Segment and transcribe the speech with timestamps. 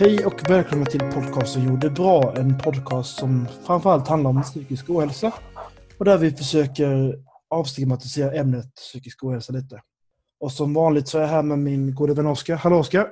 [0.00, 4.90] Hej och välkomna till podcasten Jo det bra, en podcast som framförallt handlar om psykisk
[4.90, 5.32] ohälsa
[5.98, 7.18] och där vi försöker
[7.50, 9.82] avstigmatisera ämnet psykisk ohälsa lite.
[10.40, 12.56] Och som vanligt så är jag här med min gode vän Oskar.
[12.56, 13.08] Hallå Oskar!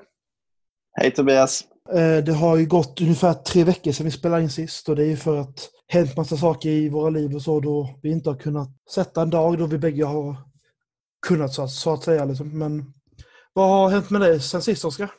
[0.93, 1.65] Hej Tobias!
[1.93, 5.03] Eh, det har ju gått ungefär tre veckor sedan vi spelade in sist och det
[5.03, 8.31] är ju för att hänt massa saker i våra liv och så då vi inte
[8.31, 10.37] har kunnat sätta en dag då vi bägge har
[11.27, 12.25] kunnat så att, så att säga.
[12.25, 12.59] Liksom.
[12.59, 12.93] Men
[13.53, 15.11] vad har hänt med dig sen sist Oskar?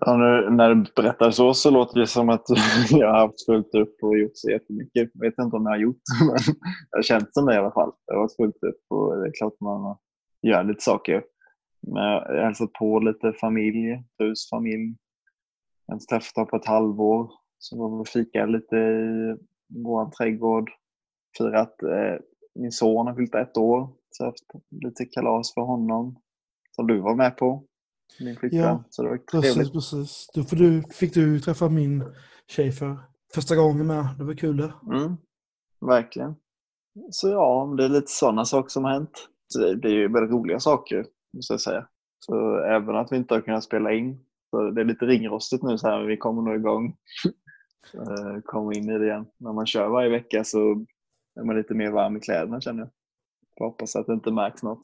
[0.00, 2.44] Ja, nu, när du berättar så så låter det som att
[2.90, 5.10] jag har haft fullt upp och gjort så jättemycket.
[5.14, 6.36] Jag vet inte om jag har gjort men
[6.90, 7.92] det har känts som det i alla fall.
[8.06, 9.96] Jag har varit fullt upp och det är klart man
[10.42, 11.24] gör lite saker.
[11.80, 14.96] Men jag har hälsat på lite familj, husfamilj.
[15.86, 17.30] Jag har träffat dem på ett halvår.
[17.58, 19.36] Så var vi fika lite i
[19.68, 20.70] vår trädgård.
[21.38, 22.20] Firat eh,
[22.54, 23.88] min son har fyllt ett år.
[24.10, 26.16] Så jag har haft lite kalas för honom.
[26.70, 27.64] Som du var med på
[28.20, 28.60] min flickvän.
[28.60, 29.72] Ja, så det var Precis, trevligt.
[29.72, 30.30] precis.
[30.34, 32.04] Då får du, fick du träffa min
[32.48, 32.98] tjej för
[33.34, 34.08] första gången med.
[34.18, 34.72] Det var kul det.
[34.86, 35.16] Mm,
[35.80, 36.34] verkligen.
[37.10, 39.28] Så ja, det är lite sådana saker som har hänt.
[39.82, 41.86] Det, är ju väldigt roliga saker, måste jag säga.
[42.18, 45.78] Så även att vi inte har kunnat spela in, så det är lite ringrostigt nu
[45.78, 46.96] så här, men vi kommer nog igång.
[47.94, 49.26] Eh, kommer in i det igen.
[49.38, 50.58] När man kör varje vecka så
[51.40, 52.90] är man lite mer varm i kläderna känner jag.
[53.58, 54.80] Får hoppas att det inte märks något.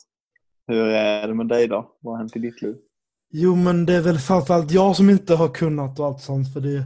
[0.67, 1.97] Hur är det med dig då?
[2.01, 2.77] Vad har hänt i ditt liv?
[3.31, 6.61] Jo, men det är väl framförallt jag som inte har kunnat och allt sånt för
[6.61, 6.85] det,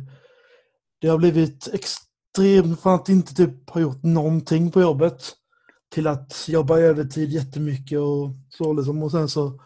[1.01, 5.23] det har blivit extremt från att inte typ ha gjort någonting på jobbet
[5.93, 9.03] till att jobba övertid jättemycket och så liksom.
[9.03, 9.61] Och sen så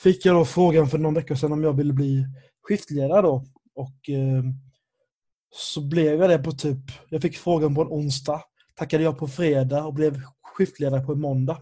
[0.00, 2.26] fick jag då frågan för någon vecka sedan om jag ville bli
[2.62, 3.44] skiftledare då.
[3.74, 4.44] Och eh,
[5.54, 8.42] så blev jag det på typ, jag fick frågan på en onsdag,
[8.74, 11.58] tackade jag på fredag och blev skiftledare på en måndag.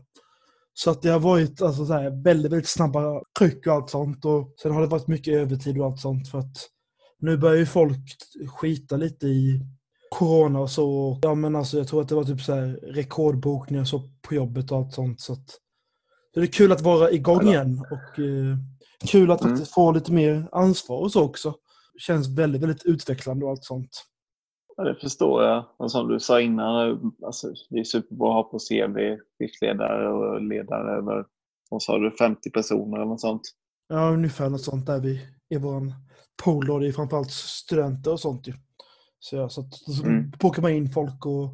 [0.75, 4.25] Så att det har varit alltså, så här, väldigt, väldigt snabba tryck och allt sånt.
[4.25, 6.29] Och sen har det varit mycket övertid och allt sånt.
[6.29, 6.57] För att
[7.19, 7.99] nu börjar ju folk
[8.49, 9.61] skita lite i
[10.11, 11.19] corona och så.
[11.23, 14.71] Ja, men alltså, jag tror att det var typ så här rekordbokningar så på jobbet
[14.73, 15.21] och allt sånt.
[15.21, 15.51] Så, att,
[16.35, 17.85] så det är kul att vara igång igen.
[17.91, 18.57] Och eh,
[19.11, 19.67] kul att Mm.
[19.75, 21.51] få lite mer ansvar och så också.
[21.95, 24.05] Det känns väldigt, väldigt utvecklande och allt sånt.
[24.81, 25.65] Ja, det förstår jag.
[25.77, 30.43] Och som du sa innan, alltså, det är superbra att ha på CV, skiftledare och
[30.43, 31.27] ledare över,
[31.71, 33.43] vad sa du, 50 personer eller något sånt.
[33.89, 35.93] Ja, ungefär något sånt där vi i vår
[36.45, 36.81] pool.
[36.81, 38.53] Det är framförallt studenter och sånt ju.
[39.19, 40.33] Så, ja, så, att, så Mm.
[40.33, 41.51] plockar man in folk och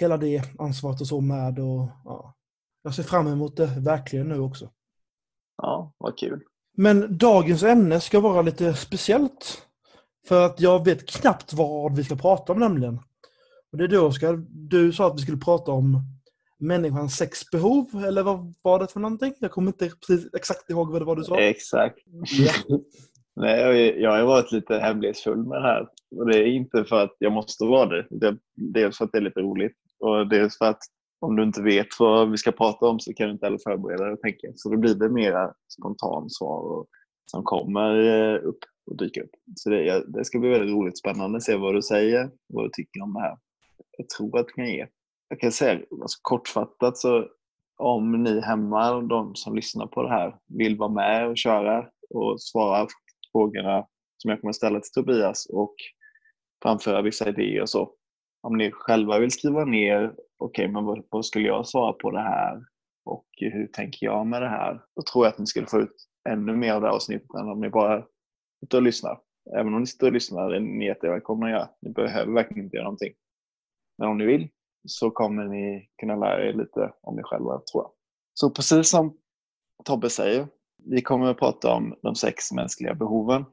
[0.00, 1.58] hela det ansvaret och så med.
[1.58, 2.34] Och, ja.
[2.82, 4.70] Jag ser fram emot det verkligen nu också.
[5.62, 6.40] Ja, vad kul.
[6.76, 9.66] Men dagens ämne ska vara lite speciellt.
[10.28, 12.98] För att jag vet knappt vad vi ska prata om nämligen.
[13.72, 16.00] Och det är då ska, du sa att vi skulle prata om
[16.58, 19.34] människans sexbehov, eller vad var det för någonting?
[19.38, 21.40] Jag kommer inte precis exakt ihåg vad det var du sa.
[21.40, 21.98] Exakt.
[22.38, 22.52] Ja.
[23.36, 25.88] Nej, jag, har varit lite hemlighetsfull med det här.
[26.16, 28.06] Och det är inte för att jag måste vara det.
[28.10, 28.36] det.
[28.54, 30.80] Dels för att det är lite roligt och dels för att
[31.20, 34.04] om du inte vet vad vi ska prata om så kan du inte heller förbereda
[34.04, 34.48] dig tänka.
[34.56, 36.86] Så då blir det mera spontant svar och,
[37.30, 39.30] som kommer eh, upp och dyka upp.
[39.56, 42.64] Så det, jag- det ska bli väldigt roligt spännande att se vad du säger vad
[42.64, 43.38] du tycker om det här.
[43.98, 44.86] Jag tror att det kan ge.
[45.28, 45.72] Jag kan säga
[46.02, 47.28] alltså, kortfattat så
[47.76, 52.42] om ni hemma, de som lyssnar på det här, vill vara med och köra och
[52.42, 52.86] svara
[53.32, 53.86] frågorna
[54.16, 55.74] som jag kommer att ställa till Tobias och
[56.62, 57.90] framföra vissa idéer och så.
[58.42, 62.20] Om ni själva vill skriva ner, okej, men vad, vad skulle jag svara på det
[62.20, 62.62] här?
[63.04, 64.80] Och hur tänker jag med det här?
[64.96, 65.94] Då tror jag att ni skulle få ut
[66.28, 68.04] ännu mer av det här avsnittet än om ni bara
[68.64, 69.20] ute och lyssnar.
[69.56, 71.68] Även om ni sitter och lyssnar är ni jättevälkomna att göra.
[71.80, 73.14] Ni behöver verkligen inte göra någonting.
[73.98, 74.48] Men om ni vill
[74.88, 77.90] så kommer ni kunna lära er lite om er själva, tror jag.
[78.34, 79.16] Så precis som
[79.84, 80.46] Tobbe säger,
[80.84, 83.44] vi kommer att prata om de sex mänskliga behoven.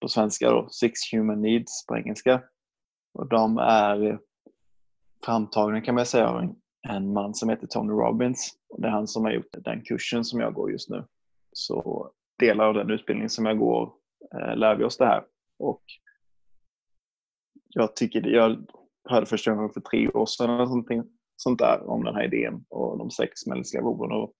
[0.00, 2.42] På svenska då, Six Human Needs på engelska.
[3.14, 4.18] Och de är
[5.24, 6.54] framtagna kan man säga av
[6.88, 8.52] en, man som heter Tony Robbins.
[8.68, 11.04] Och Det är han som har gjort den kursen som jag går just nu.
[11.52, 13.92] Så delar av den utbildning som jag går
[14.40, 15.24] Eh, lär vi oss det här.
[15.58, 15.82] Och
[17.68, 18.66] jag tycker det, jag
[19.08, 21.02] hörde första gången för tre år sedan eller någonting
[21.36, 24.12] sånt där om den här idén och de sex mänskliga behoven.
[24.12, 24.32] Och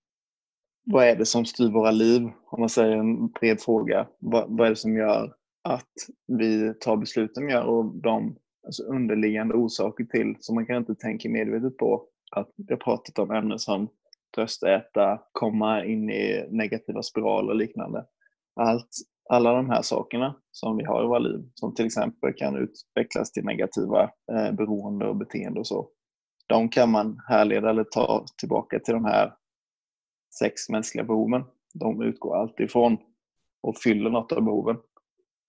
[0.85, 2.21] vad är det som styr våra liv?
[2.45, 4.07] Om man säger en bred fråga.
[4.19, 5.33] Vad, vad är det som gör
[5.63, 5.93] att
[6.27, 10.95] vi tar besluten vi gör och de alltså underliggande orsaker till som man kan inte
[10.95, 12.07] tänka medvetet på.
[12.31, 13.87] Att vi har pratat om ämnen som
[14.35, 18.05] tröstäta, komma in i negativa spiraler och liknande.
[18.55, 18.89] Allt,
[19.29, 23.31] alla de här sakerna som vi har i våra liv, som till exempel kan utvecklas
[23.31, 25.89] till negativa eh, beroende och beteende och så.
[26.47, 29.33] De kan man härleda eller ta tillbaka till de här
[30.39, 31.43] sex mänskliga behoven.
[31.73, 32.97] De utgår alltid ifrån
[33.61, 34.77] och fyller något av behoven.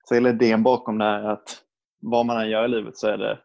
[0.05, 1.63] Så hela idén bakom det här är att
[2.03, 3.39] vad man än gör i livet så är det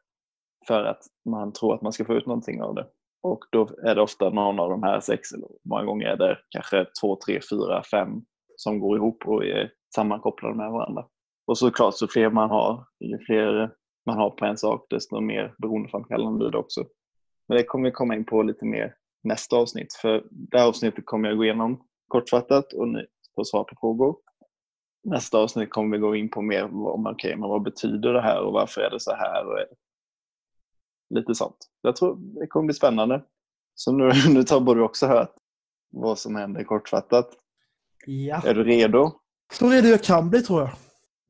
[0.67, 2.87] för att man tror att man ska få ut någonting av det.
[3.23, 6.37] Och då är det ofta någon av de här sex, eller många gånger är det
[6.49, 8.09] kanske två, tre, fyra, fem
[8.55, 11.05] som går ihop och är sammankopplade med varandra.
[11.45, 13.71] Och såklart, så fler man har, ju fler
[14.05, 16.85] man har på en sak, desto mer beroendeframkallande blir det också.
[17.47, 19.93] Men det kommer vi komma in på lite mer nästa avsnitt.
[19.93, 23.05] För det här avsnittet kommer jag gå igenom kortfattat och ni
[23.35, 24.17] får svar på frågor.
[25.03, 28.41] Nästa avsnitt kommer vi gå in på mer om okay, men vad betyder det här
[28.41, 29.45] och varför är det så här.
[29.45, 29.57] Och
[31.09, 31.57] lite sånt.
[31.81, 33.23] Jag tror det kommer bli spännande.
[33.75, 35.33] Så nu, nu tar både också hört
[35.89, 37.29] vad som händer kortfattat.
[38.05, 38.41] Ja.
[38.45, 39.20] Är du redo?
[39.51, 40.69] Så redo jag kan bli tror jag.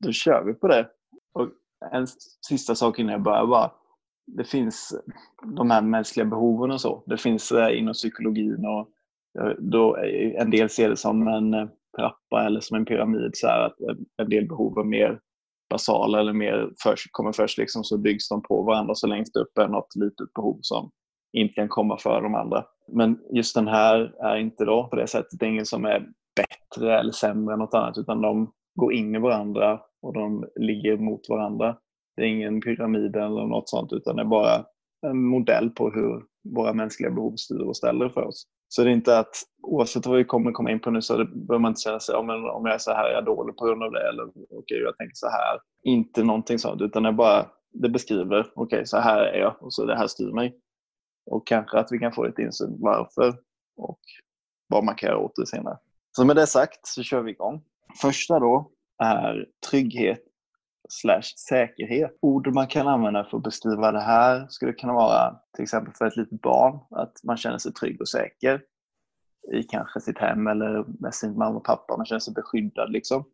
[0.04, 0.88] Då kör vi på det.
[1.32, 1.48] Och
[1.92, 2.06] en
[2.48, 3.70] sista sak innan jag börjar bara.
[4.26, 4.94] Det finns
[5.56, 7.02] de här mänskliga behoven och så.
[7.06, 8.88] Det finns eh, inom psykologin och
[9.42, 9.96] eh, då
[10.36, 13.30] en del ser det som en eh, trappa eller som en pyramid.
[13.34, 13.76] Så här, att
[14.16, 15.20] en del behov är mer
[15.70, 18.94] basala eller mer först, kommer först liksom, så byggs de på varandra.
[18.94, 20.90] Så längst upp är något litet behov som
[21.32, 22.64] inte kan komma för de andra.
[22.92, 25.38] Men just den här är inte då på det sättet.
[25.38, 29.14] Det är ingen som är bättre eller sämre än något annat utan de går in
[29.14, 31.76] i varandra och de ligger mot varandra.
[32.16, 34.64] Det är ingen pyramid eller något sånt utan det är bara
[35.06, 36.22] en modell på hur
[36.54, 38.46] våra mänskliga behov styr och ställer för oss.
[38.68, 41.58] Så det är inte att oavsett vad vi kommer komma in på nu så behöver
[41.58, 43.82] man inte känna sig om, om jag är så här är jag dålig på grund
[43.82, 45.60] av det eller okej okay, jag tänker så här.
[45.82, 49.74] Inte någonting sånt utan det bara det beskriver okej okay, så här är jag och
[49.74, 50.58] så det här styr mig.
[51.26, 53.34] Och kanske att vi kan få lite insyn varför
[53.76, 54.00] och
[54.68, 55.78] vad man kan göra åt det senare.
[56.16, 57.62] Så med det sagt så kör vi igång.
[58.00, 60.22] Första då är trygghet
[60.88, 62.18] slash säkerhet.
[62.20, 66.06] Ord man kan använda för att beskriva det här skulle kunna vara till exempel för
[66.06, 68.62] ett litet barn att man känner sig trygg och säker
[69.52, 71.96] i kanske sitt hem eller med sin mamma och pappa.
[71.96, 73.24] Man känner sig beskyddad liksom.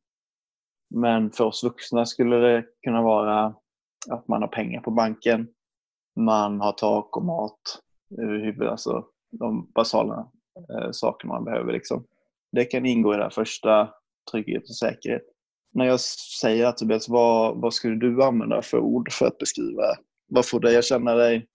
[0.90, 3.54] Men för oss vuxna skulle det kunna vara
[4.10, 5.48] att man har pengar på banken,
[6.16, 7.60] man har tak och mat
[8.18, 10.30] eh, över huvudet, alltså de basala
[10.70, 11.72] eh, saker man behöver.
[11.72, 12.04] Liksom.
[12.52, 13.90] Det kan ingå i det första,
[14.30, 15.22] trygghet och säkerhet.
[15.72, 16.00] När jag
[16.40, 19.82] säger att Tobias, vad, vad skulle du använda för ord för att beskriva?
[20.28, 21.46] Vad får dig att känna dig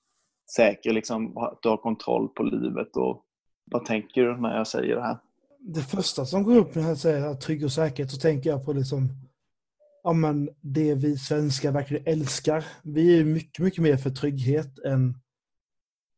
[0.56, 2.98] säker, liksom, att du har kontroll på livet?
[2.98, 3.24] Och
[3.72, 5.18] vad tänker du när jag säger det här?
[5.60, 8.74] Det första som går upp när jag säger trygg och säkerhet så tänker jag på
[8.74, 9.10] liksom,
[10.04, 12.66] ja, men det vi svenskar verkligen älskar.
[12.84, 15.14] Vi är mycket, mycket mer för trygghet än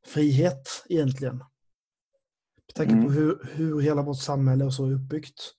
[0.06, 1.44] frihet egentligen.
[2.68, 3.06] Med tanke mm.
[3.06, 5.54] på hur, hur hela vårt samhälle och så är uppbyggt.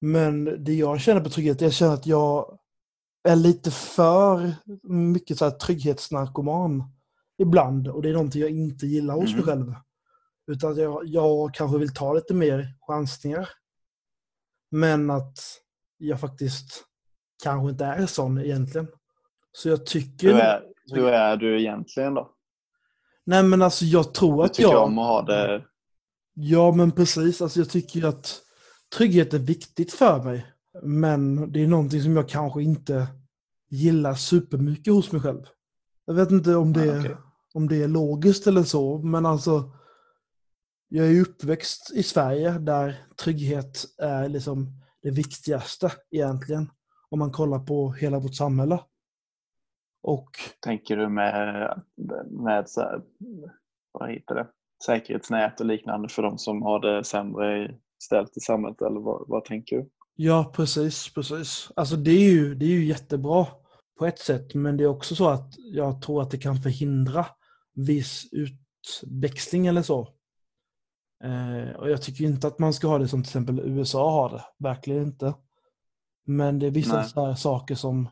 [0.00, 2.58] Men det jag känner på trygghet, jag känner att jag
[3.28, 4.52] är lite för
[4.88, 6.82] mycket så här trygghetsnarkoman
[7.38, 7.88] ibland.
[7.88, 9.44] Och det är någonting jag inte gillar hos mig mm.
[9.44, 9.74] själv.
[10.46, 13.48] Utan jag, jag kanske vill ta lite mer chansningar.
[14.70, 15.38] Men att
[15.98, 16.84] jag faktiskt
[17.42, 18.88] kanske inte är sån egentligen.
[19.52, 20.32] Så jag tycker...
[20.32, 22.30] Hur är, hur är du egentligen då?
[23.24, 24.70] Nej men alltså jag tror att jag...
[24.70, 25.64] Du tycker om att ha det...
[26.40, 27.42] Ja men precis.
[27.42, 28.42] Alltså jag tycker att
[28.96, 30.46] trygghet är viktigt för mig.
[30.82, 33.06] Men det är någonting som jag kanske inte
[33.68, 35.42] gillar supermycket hos mig själv.
[36.04, 37.14] Jag vet inte om det, ah, okay.
[37.54, 39.70] om det är logiskt eller så, men alltså
[40.88, 44.66] jag är uppväxt i Sverige där trygghet är liksom
[45.02, 46.70] det viktigaste egentligen.
[47.08, 48.80] Om man kollar på hela vårt samhälle.
[50.02, 50.30] Och...
[50.60, 51.82] Tänker du med,
[52.30, 53.02] med så här,
[53.92, 54.46] vad heter det?
[54.86, 59.44] Säkerhetsnät och liknande för de som har det sämre ställt i samhället eller vad, vad
[59.44, 59.90] tänker du?
[60.16, 61.70] Ja, precis, precis.
[61.76, 63.46] Alltså det är, ju, det är ju jättebra
[63.98, 67.26] på ett sätt, men det är också så att jag tror att det kan förhindra
[67.74, 70.00] viss utväxling eller så.
[71.24, 74.30] Eh, och jag tycker inte att man ska ha det som till exempel USA har
[74.30, 75.34] det, verkligen inte.
[76.26, 78.08] Men det är vissa saker som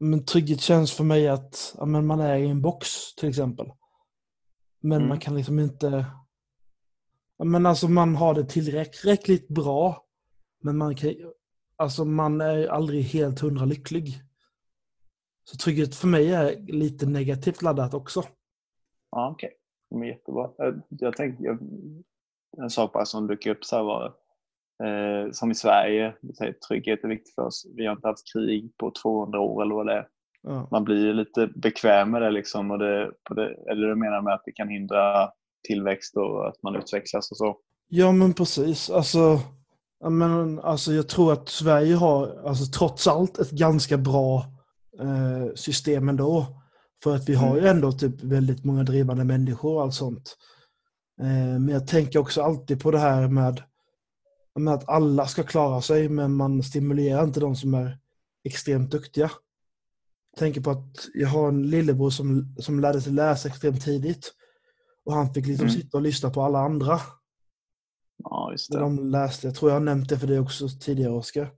[0.00, 3.66] men trygghet känns för mig att ja, men man är i en box till exempel.
[4.80, 5.08] Men mm.
[5.08, 6.06] man kan liksom inte
[7.44, 10.06] men alltså man har det tillräckligt bra.
[10.62, 11.14] Men man kan
[11.76, 14.22] alltså man är aldrig helt hundra lycklig.
[15.44, 18.22] Så trygghet för mig är lite negativt laddat också.
[19.10, 19.52] Ja, okej.
[19.90, 20.08] Okay.
[20.08, 20.50] jättebra.
[20.58, 21.58] Jag, jag tänkte, jag,
[22.58, 24.06] en sak bara som dök upp så här var
[24.84, 27.66] eh, som i Sverige, säger, trygghet är viktigt för oss.
[27.74, 30.08] Vi har inte haft krig på 200 år eller vad det är.
[30.42, 30.68] Ja.
[30.70, 32.70] Man blir lite bekväm med det liksom.
[32.70, 35.30] Och det, på det, eller du menar med att det kan hindra
[35.68, 37.56] tillväxt och att man utvecklas och så.
[37.88, 38.90] Ja men precis.
[38.90, 39.40] Alltså,
[40.10, 44.44] men, alltså jag tror att Sverige har alltså, trots allt ett ganska bra
[45.00, 46.46] eh, system ändå.
[47.02, 47.76] För att vi har ju mm.
[47.76, 50.36] ändå typ väldigt många drivande människor och allt sånt.
[51.20, 53.62] Eh, men jag tänker också alltid på det här med,
[54.58, 57.98] med att alla ska klara sig men man stimulerar inte de som är
[58.44, 59.30] extremt duktiga.
[60.36, 64.32] Tänker på att jag har en lillebror som, som lärde sig läsa extremt tidigt.
[65.04, 65.80] Och han fick liksom Mm.
[65.80, 67.00] sitta och lyssna på alla andra.
[68.24, 68.78] Ja, just det.
[68.78, 69.46] de läste.
[69.46, 71.50] Jag tror jag har nämnt det för dig också tidigare, Oskar.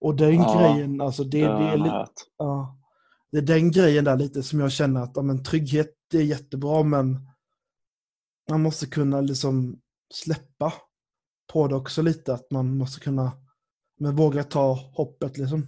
[0.00, 2.12] Och den Ja, grejen, alltså det, Det är jag li- hört.
[2.38, 2.78] ja,
[3.32, 6.22] det är den grejen där lite som jag känner att ja, men, trygghet det är
[6.22, 7.28] jättebra men
[8.50, 9.80] man måste kunna liksom
[10.14, 10.72] släppa
[11.52, 12.34] på det också lite.
[12.34, 13.32] Att man måste kunna
[14.00, 15.66] men våga ta hoppet liksom.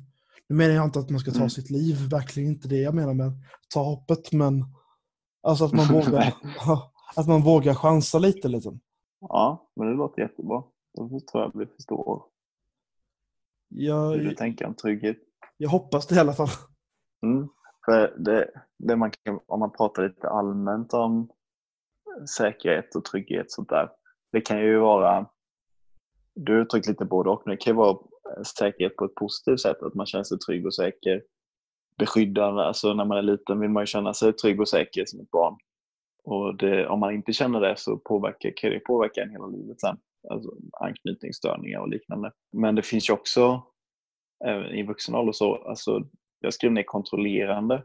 [0.50, 1.50] Nu menar jag inte att man ska ta Mm.
[1.50, 3.32] sitt liv, verkligen inte det jag menar med
[3.74, 4.64] ta hoppet men
[5.42, 6.34] alltså att man vågar,
[7.16, 8.80] att man vågar chansa lite liksom.
[9.20, 10.62] Ja, men det låter jättebra.
[10.98, 12.22] Då tror jag vi förstår
[13.70, 15.16] hur Jag, du tänker om trygghet.
[15.56, 16.48] jag hoppas det i alla fall.
[17.26, 17.48] Mm.
[17.84, 21.30] För det, det man kan, om man pratar lite allmänt om
[22.36, 23.90] säkerhet och trygghet sånt där.
[24.32, 25.26] Det kan ju vara,
[26.34, 27.98] du har uttryckt lite både och, men det kan ju vara
[28.58, 31.22] säkerhet på ett positivt sätt, att man känner sig trygg och säker.
[31.98, 35.20] Beskyddande, alltså när man är liten vill man ju känna sig trygg och säker som
[35.20, 35.56] ett barn.
[36.24, 39.80] Och det, om man inte känner det så påverkar, kan det påverka en hela livet
[39.80, 39.96] sen.
[40.30, 42.32] Alltså anknytningsstörningar och liknande.
[42.52, 43.62] Men det finns ju också
[44.44, 46.08] även i vuxen ålder så, alltså
[46.40, 47.84] jag skrev ner kontrollerande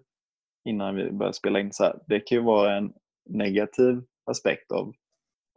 [0.66, 1.74] innan vi började spela in.
[1.74, 2.00] Så här.
[2.08, 2.94] Det kan ju vara en
[3.30, 4.94] negativ aspekt av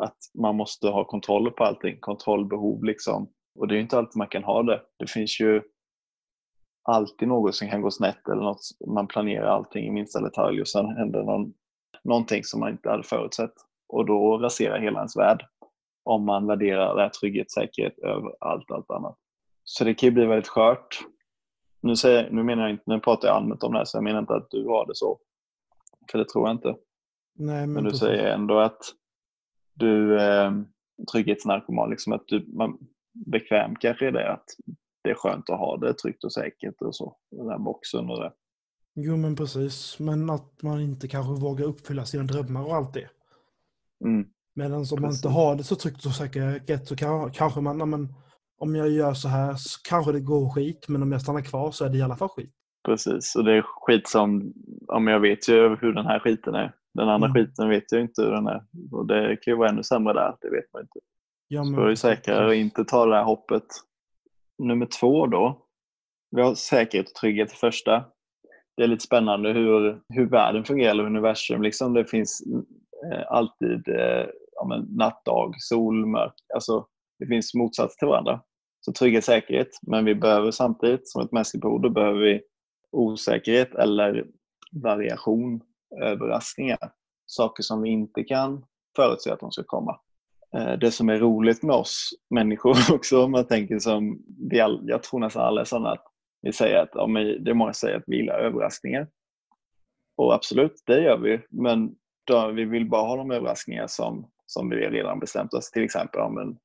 [0.03, 3.33] att man måste ha kontroll på allting, kontrollbehov liksom.
[3.59, 4.83] Och det är ju inte alltid man kan ha det.
[4.99, 5.63] Det finns ju
[6.83, 10.69] alltid något som kan gå snett eller något, man planerar allting i minsta detalj och
[10.69, 11.55] sen händer någon,
[12.05, 13.53] någonting som man inte hade förutsett.
[13.89, 15.47] Och då raserar hela ens värld
[16.05, 19.17] om man värderar det här trygghet, säkerhet över allt, allt annat.
[19.65, 20.99] Så det kan ju bli väldigt skört.
[21.81, 24.05] Nu, säger, nu menar jag inte, nu pratar jag allmänt om det här, så jag
[24.05, 25.19] menar inte att du har det så.
[26.11, 26.69] För det tror jag inte.
[27.35, 28.07] Nej, men Men du precis.
[28.07, 28.81] säger ändå att
[29.75, 30.53] du eh,
[31.13, 32.79] trygghetsnarkoman, liksom att du, man,
[33.27, 34.45] bekväm kanske det att
[35.05, 37.17] det är skönt att ha det tryggt och säkert och så.
[37.31, 38.33] Den här boxen och det.
[38.95, 43.09] Jo men precis, men att man inte kanske vågar uppfylla sina drömmar och allt det.
[44.05, 44.27] Mm.
[44.55, 47.87] Medan om man inte har det så tryggt och säkert så kan, kanske man, ja,
[47.87, 48.15] men,
[48.59, 51.71] om jag gör så här så kanske det går skit, men om jag stannar kvar
[51.71, 52.55] så är det i alla fall skit.
[52.85, 54.53] Precis, och det är skit som,
[54.89, 56.75] men jag vet ju hur den här skiten är.
[56.95, 57.47] Den andra Mm.
[57.47, 58.65] skiten vet jag inte hur den är.
[58.93, 61.01] Och det kan ju vara ännu sämre där, det vet man inte.
[61.49, 63.65] Ja, Så är det säkrare att inte ta det här hoppet.
[64.59, 65.67] Nummer två då.
[66.37, 68.05] Vi har säkerhet och trygghet för första.
[68.77, 71.63] Det är lite spännande hur, hur världen fungerar, eller universum.
[71.63, 71.95] Liksom.
[71.95, 72.43] Det finns
[73.13, 76.35] eh, alltid eh, ja, men natt, dag, sol, mörk.
[76.55, 76.87] Alltså,
[77.19, 78.41] det finns motsats till varandra.
[78.81, 79.69] Så trygghet, säkerhet.
[79.83, 82.41] Men vi behöver samtidigt, som ett mänskligt behov, då behöver vi
[82.93, 84.27] osäkerhet eller
[84.73, 85.61] variation,
[86.03, 86.93] överraskningar.
[87.27, 88.65] Saker som vi inte kan
[88.97, 90.01] förutse att de ska komma.
[90.57, 94.83] Eh, det som är roligt med oss människor också, om man tänker som vi all,
[94.87, 96.05] jag tror nästan alla är sådana att
[96.43, 99.09] vi säger att, ja, men det är många som säger att vi gillar överraskningar.
[100.17, 101.41] Och absolut, det gör vi.
[101.51, 105.71] Men då, vi vill bara ha de överraskningar som, som vi redan bestämt oss.
[105.71, 106.59] Till exempel om, en,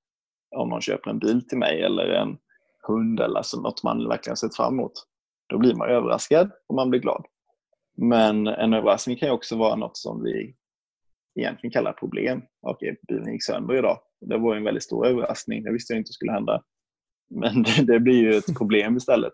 [0.55, 2.37] om någon köper en bil till mig eller en
[2.87, 4.91] hund eller alltså något man verkligen sett fram emot.
[5.47, 7.25] Då blir man överraskad och man blir glad.
[7.97, 10.55] Men en överraskning kan ju också vara något som vi
[11.35, 12.41] egentligen kallar problem.
[12.61, 13.99] Okej, bilen gick sönder idag.
[14.21, 15.63] Det var en väldigt stor överraskning.
[15.63, 16.63] Det visste jag inte skulle hända.
[17.29, 19.33] Men det, det blir ju ett problem istället.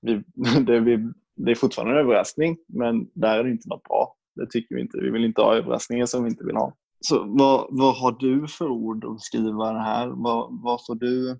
[0.00, 0.22] Vi,
[0.66, 4.14] det, vi, det är fortfarande en överraskning, men där är det inte något bra.
[4.34, 4.98] Det tycker vi inte.
[4.98, 6.76] Vi vill inte ha överraskningar som vi inte vill ha.
[7.00, 10.08] Så vad, vad har du för ord att skriva det här?
[10.08, 11.30] Vad, vad får du...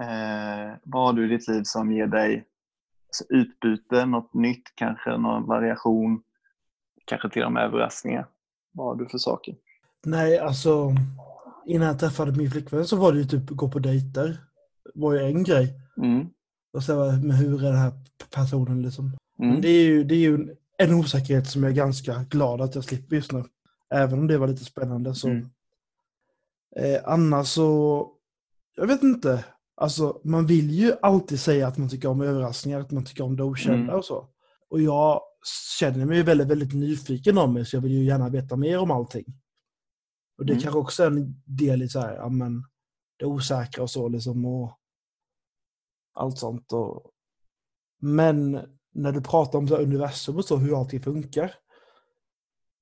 [0.00, 2.46] Eh, vad har du i ditt liv som ger dig
[3.06, 6.22] alltså, utbyte, något nytt kanske, någon variation?
[7.04, 8.26] Kanske till och med överraskningar.
[8.74, 9.54] Vad har du för saker?
[10.04, 10.94] Nej, alltså
[11.66, 14.28] innan jag träffade min flickvän så var det ju typ gå på dejter.
[14.84, 15.74] Det var ju en grej.
[15.96, 16.26] Mm.
[16.72, 17.92] Och så var det, men hur är den här
[18.34, 19.16] personen liksom?
[19.38, 19.60] Mm.
[19.60, 22.74] det är ju, det är ju en, en osäkerhet som jag är ganska glad att
[22.74, 23.44] jag slipper just nu.
[23.90, 25.28] Även om det var lite spännande så.
[25.28, 25.50] Mm.
[26.76, 28.08] Eh, annars så,
[28.76, 29.44] jag vet inte.
[29.76, 33.36] Alltså man vill ju alltid säga att man tycker om överraskningar, att man tycker om
[33.36, 33.94] det okända Mm.
[33.94, 34.28] och så.
[34.70, 35.20] Och jag
[35.78, 38.90] känner mig väldigt, väldigt nyfiken om det så jag vill ju gärna veta mer om
[38.90, 39.24] allting.
[40.38, 40.62] Och det Mm.
[40.62, 42.64] kanske också är en del i så här, ja men
[43.16, 44.78] det osäkra och så liksom och
[46.14, 46.72] allt sånt.
[46.72, 47.10] Och...
[48.00, 48.60] Men
[48.92, 51.54] när du pratar om så här universum och så, hur allting funkar.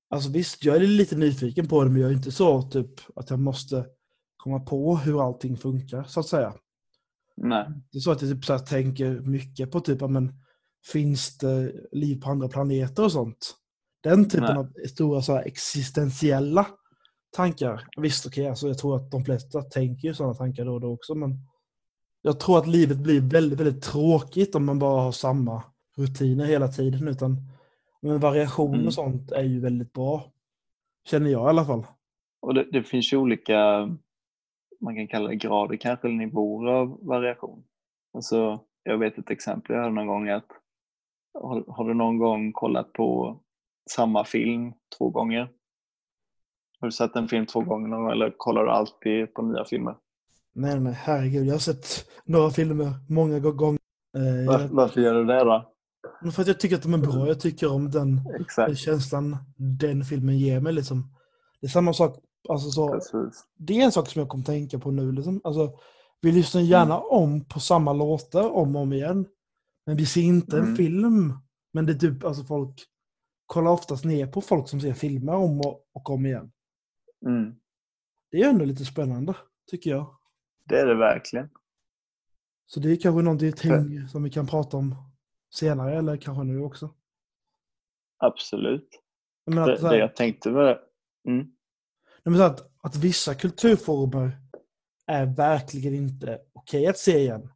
[0.09, 3.29] Alltså visst, jag är lite nyfiken på det, men jag är inte så typ att
[3.29, 3.85] jag måste
[4.37, 6.53] komma på hur allting funkar, så att säga.
[7.37, 7.67] Nej.
[7.91, 10.42] Det är så att jag typ så här tänker mycket på typ, men
[10.91, 13.55] finns det liv på andra planeter och sånt?
[14.03, 14.57] Den typen Nej.
[14.57, 16.67] av stora så här existentiella
[17.35, 17.87] tankar.
[17.97, 20.93] Visst, okej, alltså jag tror att de flesta tänker ju sådana tankar då och då
[20.93, 21.39] också, men
[22.21, 25.63] jag tror att livet blir väldigt, väldigt tråkigt om man bara har samma
[25.97, 27.07] rutiner hela tiden.
[27.07, 27.37] Utan
[28.01, 28.87] men variation Mm.
[28.87, 30.31] och sånt är ju väldigt bra.
[31.09, 31.85] Känner jag i alla fall.
[32.41, 33.89] Och det, det finns ju olika,
[34.81, 37.63] man kan kalla det grader kanske, eller nivåer av variation.
[38.13, 40.47] Alltså, jag vet ett exempel jag hörde någon gång att
[41.33, 43.39] har, har du någon gång kollat på
[43.89, 45.49] samma film två gånger?
[46.79, 49.65] Har du sett en film två gånger någon gång, eller kollar du alltid på nya
[49.65, 49.95] filmer?
[50.53, 51.47] Nej, nej, herregud.
[51.47, 51.85] Jag har sett
[52.25, 53.79] några filmer många gånger.
[54.17, 55.73] Eh, Var, varför gör du det då?
[56.21, 57.27] Men För att jag tycker att de är bra.
[57.27, 60.73] Jag tycker om den, Exakt, känslan den filmen ger mig.
[60.73, 61.15] Liksom.
[61.61, 62.17] Det är samma sak.
[62.49, 63.45] Alltså, så, precis.
[63.57, 65.11] det är en sak som jag kommer tänka på nu.
[65.11, 65.41] Liksom.
[65.43, 65.71] Alltså,
[66.21, 69.25] vi lyssnar gärna om på samma låtar om och om igen.
[69.85, 70.75] Men vi ser inte en Mm.
[70.75, 71.33] film.
[71.73, 72.83] Men det är typ, alltså folk
[73.45, 76.51] kollar oftast ner på folk som ser filmer om och, och om igen.
[77.25, 77.55] Mm.
[78.31, 79.35] Det är ändå lite spännande,
[79.71, 80.17] tycker jag.
[80.65, 81.49] Det är det verkligen.
[82.65, 84.95] Så det är kanske någonting som vi kan prata om
[85.55, 86.93] senare, eller kanske nu också.
[88.17, 88.89] Absolut.
[89.45, 90.79] Det, att, det här, jag tänkte med det.
[91.27, 91.47] Mm.
[92.23, 94.37] Men så att, att vissa kulturformer
[95.07, 97.49] är verkligen inte okej att se igen.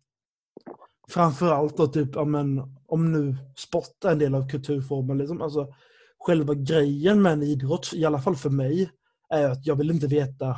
[1.12, 5.18] Framförallt då typ, ja, men, om nu sport är en del av kulturformen.
[5.18, 5.74] Liksom, alltså,
[6.20, 8.92] själva grejen med en idrott, i alla fall för mig,
[9.30, 10.58] är att jag vill inte veta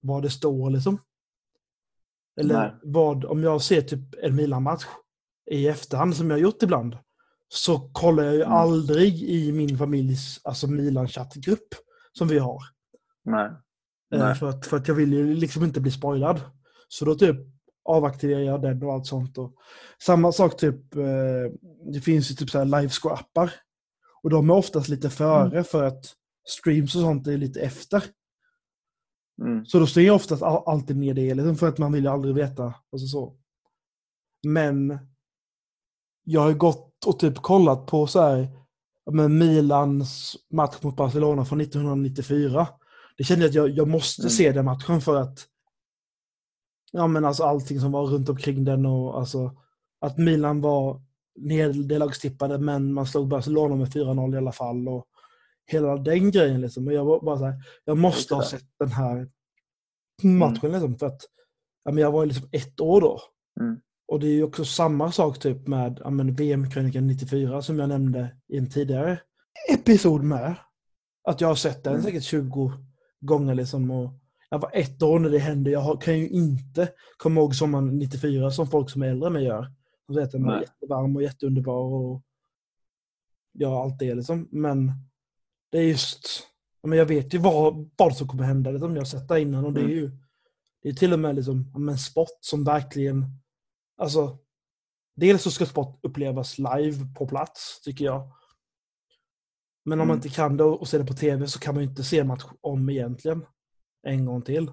[0.00, 1.00] vad det står liksom.
[2.40, 2.74] Eller Nej.
[2.82, 4.84] vad, om jag ser typ en Milan-match
[5.50, 6.96] i efterhand som jag har gjort ibland,
[7.48, 8.52] så kollar jag ju Mm.
[8.54, 11.68] aldrig i min familjs alltså Milan-chattgrupp
[12.12, 12.62] som vi har.
[13.24, 13.46] Nej.
[14.14, 14.34] Eh, Nej.
[14.34, 16.40] För, att, för att jag vill ju liksom inte bli spoilad.
[16.88, 17.36] Så då typ
[17.88, 19.38] avaktiverar jag den och allt sånt.
[19.38, 19.54] Och
[20.02, 21.52] samma sak typ, eh,
[21.92, 23.50] det finns ju typ så här livescore-appar.
[24.22, 26.04] Och de är oftast lite före för att
[26.48, 28.04] streams och sånt är lite efter.
[29.42, 29.66] Mm.
[29.66, 32.10] Så då stänger jag oftast all, alltid ner det liksom, för att man vill ju
[32.10, 32.74] aldrig veta.
[32.92, 33.36] Alltså så.
[34.46, 34.98] Men
[36.24, 38.48] jag har gått och typ kollat på så här,
[39.10, 42.68] men Milans match mot Barcelona från 1994.
[43.18, 44.30] Det kände jag att jag, jag måste Mm.
[44.30, 45.46] se den matchen för att
[46.92, 49.52] ja men alltså allting som var runt omkring den och alltså
[50.00, 51.02] att Milan var
[51.36, 55.06] nederlagstippade men man slog Barcelona med 4-0 i alla fall och
[55.66, 56.86] hela den grejen liksom.
[56.86, 59.28] Och jag var bara så här, jag måste ha sett den här
[60.22, 61.20] matchen liksom för att
[61.84, 63.20] ja, men jag var liksom ett år då.
[63.60, 63.80] Mm.
[64.08, 68.36] Och det är ju också samma sak typ med ja, VM-krönikan 94 som jag nämnde
[68.48, 69.20] i en tidigare
[69.72, 70.54] episod med.
[71.28, 72.04] Att jag har sett den Mm.
[72.04, 72.72] säkert 20
[73.20, 73.90] gånger liksom.
[73.90, 74.10] Och
[74.50, 75.70] jag var ett år när det hände.
[75.70, 79.44] Jag kan ju inte komma ihåg sommaren 94 som folk som är äldre än mig
[79.44, 79.72] gör.
[80.06, 82.22] De säger att den var jättevarm och jätteunderbar och
[83.52, 84.48] ja, allt det liksom.
[84.50, 84.92] Men
[85.70, 86.46] det är just,
[86.82, 88.70] men jag vet ju vad, vad som kommer hända.
[88.70, 88.94] Liksom.
[88.94, 89.96] Jag har sett det innan och det är Mm.
[89.96, 90.10] ju
[90.82, 93.24] det är till och med liksom, men sport som verkligen,
[93.96, 94.38] alltså
[95.16, 98.30] dels så ska sport upplevas live på plats, tycker jag.
[99.84, 100.16] Men om man Mm.
[100.16, 102.44] inte kan det och ser det på tv så kan man ju inte se match
[102.60, 103.46] om egentligen.
[104.08, 104.70] En gång till.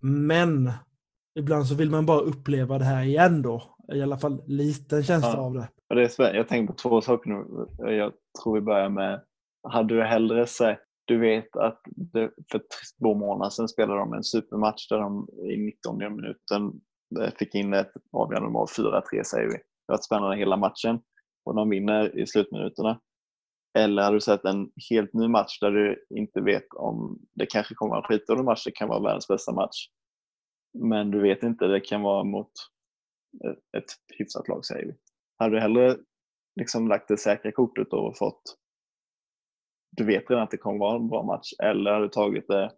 [0.00, 0.70] Men
[1.38, 3.62] ibland så vill man bara uppleva det här igen då.
[3.92, 5.38] I alla fall liten känsla Ja.
[5.40, 5.68] av det.
[5.88, 6.34] Och det är.
[6.34, 7.44] Jag tänker på två saker nu.
[7.92, 9.20] Jag tror vi börjar med,
[9.68, 12.62] hade du hellre sett, du vet att det, för
[13.00, 16.72] två månader sedan spelade de en supermatch där de i 19 minuten
[17.20, 19.54] eh, fick in ett avgörande mål, 4-3 säger vi.
[19.54, 21.00] Det var spännande hela matchen
[21.44, 23.00] och de vinner i slutminuterna.
[23.76, 27.74] Eller hade du sett en helt ny match där du inte vet om det kanske
[27.74, 29.88] kommer vara en skitdålig match, det kan vara världens bästa match.
[30.78, 32.50] Men du vet inte, det kan vara mot
[33.76, 33.84] ett,
[34.18, 34.92] hyfsat lag säger vi.
[35.38, 35.96] Hade du hellre
[36.60, 38.42] liksom lagt det säkra kortet och fått
[39.96, 42.72] du vet redan att det kommer vara en bra match eller har du tagit det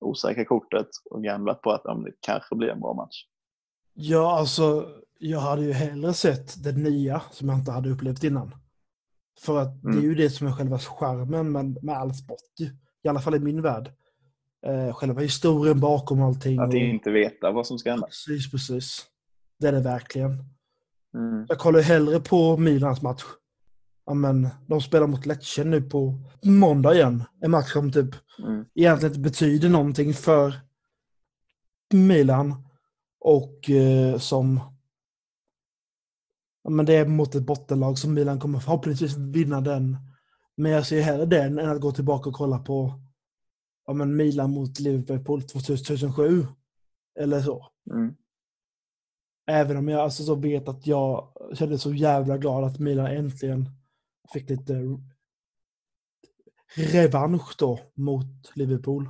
[0.00, 3.24] osäkra kortet och gamblat på att ja, det kanske blir en bra match?
[3.94, 8.54] Ja, alltså jag hade ju hellre sett det nya som jag inte hade upplevt innan.
[9.40, 10.04] För att det är Mm.
[10.04, 12.60] ju det som är själva charmen med, med all sport.
[13.04, 13.92] I alla fall i min värld.
[14.66, 16.58] Eh, själva historien bakom allting.
[16.58, 18.06] Att och- inte veta vad som ska hända.
[18.06, 19.06] Precis, precis.
[19.58, 20.44] Det är det verkligen.
[21.14, 21.46] Mm.
[21.48, 23.22] Jag kollar hellre på Milans match.
[24.06, 27.24] Ja, men, de spelar mot Lecce nu på måndag igen.
[27.40, 28.10] En match som typ
[28.46, 28.64] Mm.
[28.74, 30.54] egentligen inte betyder någonting för
[31.94, 32.54] Milan.
[33.20, 34.60] Och eh, som...
[36.68, 39.96] Men det är mot ett bottenlag som Milan kommer förhoppningsvis vinna den.
[40.56, 43.00] Men jag ser hellre den än att gå tillbaka och kolla på
[43.86, 46.46] ja, men Milan mot Liverpool 2007.
[47.20, 47.66] Eller så.
[47.90, 48.14] Mm.
[49.46, 53.68] Även om jag alltså så vet att jag kände så jävla glad att Milan äntligen
[54.32, 54.98] fick lite
[56.76, 59.08] revansch då mot Liverpool.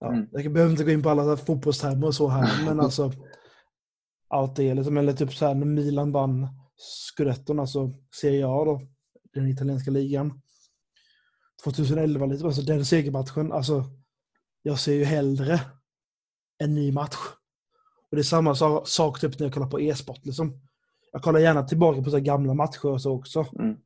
[0.00, 0.28] Ja, Mm.
[0.32, 3.12] Jag behöver inte gå in på alla fotbollstermer och så här, men alltså
[4.34, 8.80] allt det liksom, eller typ så här när Milan vann scudetton, alltså Serie A då,
[9.34, 10.40] den italienska ligan.
[11.64, 13.84] 2011, liksom, alltså den segermatchen, alltså
[14.62, 15.60] jag ser ju hellre
[16.58, 17.16] en ny match.
[18.10, 20.60] Och det är samma sa- sak typ när jag kollar på e-sport liksom.
[21.12, 23.46] Jag kollar gärna tillbaka på så gamla matcher och så också.
[23.58, 23.76] Mm.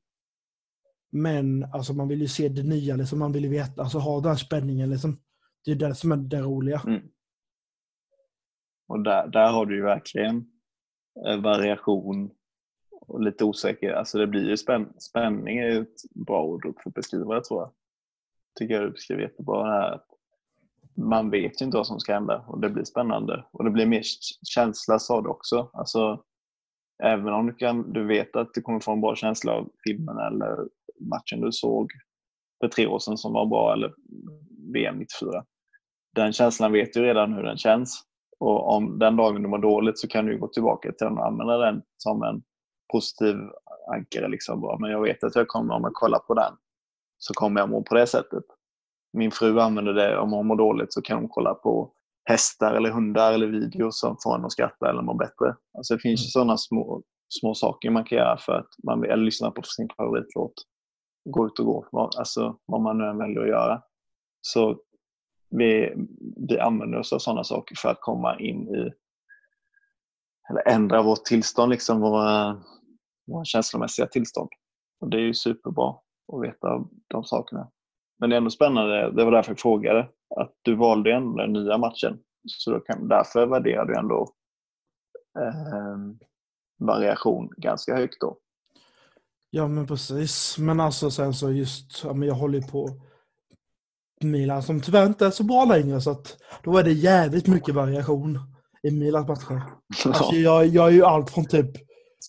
[1.11, 3.19] Men alltså man vill ju se det nya, liksom.
[3.19, 5.21] man vill ju veta, alltså ha den här spänningen liksom.
[5.65, 6.83] Det är det som är det roliga.
[6.87, 7.03] Mm.
[8.89, 10.47] Och där, där har du ju verkligen
[11.27, 12.31] eh, variation
[13.09, 13.97] och lite osäkerhet.
[13.97, 17.61] Alltså det blir ju spän spänning är ett bra ord för att beskriva det tror
[17.61, 17.73] jag.
[18.59, 19.93] Tycker jag du beskriver jättebra det här.
[19.93, 20.07] att
[20.97, 23.45] Man vet ju inte vad som ska hända och det blir spännande.
[23.51, 24.03] Och det blir mer
[24.43, 25.71] känsla sa du också.
[25.73, 26.25] Alltså,
[27.03, 30.19] även om du, kan, du vet att du kommer få en bra känsla av filmen
[30.19, 30.69] eller
[31.01, 31.91] matchen du såg
[32.61, 33.95] för tre år sedan som var bra eller
[34.73, 35.45] VM 94.
[36.15, 38.08] Den känslan vet du redan hur den känns.
[38.41, 41.27] Och om den dagen du mår dåligt så kan du gå tillbaka till den och
[41.27, 42.43] använda den som en
[42.93, 43.37] positiv
[43.93, 44.29] ankare.
[44.29, 44.79] Liksom.
[44.81, 46.53] Men jag vet att jag kommer, om jag kollar på den,
[47.19, 48.45] så kommer jag må på det sättet.
[49.13, 51.93] Min fru använder det, om hon mår dåligt så kan hon kolla på
[52.25, 55.57] hästar eller hundar eller videos som får henne att skratta eller må bättre.
[55.79, 59.11] Alltså det finns ju sådana små, små saker man kan göra för att man vill
[59.11, 60.53] eller lyssna på sin favoritlåt.
[61.31, 63.83] Gå ut och gå, alltså vad man nu än väljer att göra.
[64.41, 64.79] Så
[65.51, 65.95] vi,
[66.49, 68.93] vi använder oss av sådana saker för att komma in i
[70.51, 72.63] eller ändra vårt tillstånd, liksom våra,
[73.27, 74.49] våra känslomässiga tillstånd.
[75.01, 75.95] Och det är ju superbra
[76.33, 77.71] att veta de sakerna.
[78.19, 81.53] Men det är ändå spännande, det var därför jag frågade, att du valde ändå den
[81.53, 82.19] nya matchen.
[82.47, 84.29] Så då kan, därför värderar du ändå
[85.39, 85.97] eh,
[86.79, 88.39] variation ganska högt då.
[89.51, 90.59] Ja men precis.
[90.59, 92.89] Men alltså sen så just, ja, men jag håller ju på
[94.25, 97.75] Milan som tyvärr inte är så bra längre så att då är det jävligt mycket
[97.75, 98.39] variation
[98.83, 99.63] i Milans matcher.
[100.05, 101.71] Alltså, jag, jag är ju allt från typ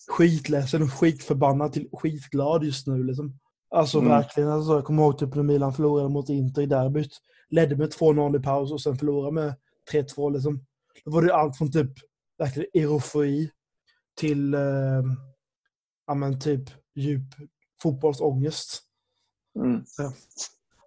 [0.08, 3.04] skitledsen och skitförbannad till skitglad just nu.
[3.04, 3.40] Liksom.
[3.76, 4.10] Alltså Mm.
[4.10, 4.50] verkligen.
[4.50, 7.12] Alltså, jag kommer ihåg typ när Milan förlorade mot Inter i derbyt.
[7.50, 9.54] Ledde med 2-0 i paus och sen förlorade med
[9.92, 10.34] 3-2.
[10.34, 10.66] Liksom.
[11.06, 11.92] Då var det allt från typ
[12.38, 13.52] verkligen eufori
[14.18, 15.04] till eh,
[16.08, 17.36] ja, men typ djup
[17.82, 18.82] fotbollsångest.
[19.60, 19.84] Mm.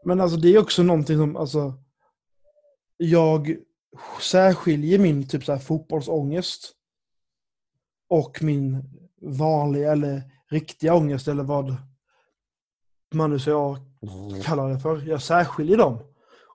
[0.04, 1.74] Men alltså det är också någonting som, alltså,
[2.96, 3.56] jag
[4.20, 6.72] särskiljer min typ så här fotbollsångest
[8.08, 8.84] och min
[9.20, 11.76] vanliga eller riktiga ångest eller vad
[13.14, 13.76] man nu ska
[14.42, 15.08] kalla det för.
[15.08, 15.98] Jag särskiljer dem.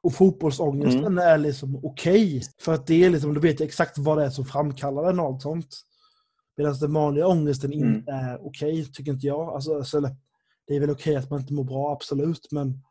[0.01, 1.17] Och fotbollsångesten Mm.
[1.17, 2.41] är liksom okej.
[2.59, 5.19] för att det är liksom, då vet jag exakt vad det är som framkallar den
[5.19, 5.81] och allt sånt.
[6.57, 7.95] Medan den vanliga ångesten Mm.
[7.95, 9.39] inte är okej, tycker inte jag.
[9.49, 10.01] Alltså, alltså,
[10.67, 12.83] det är väl okej att man inte mår bra, absolut, men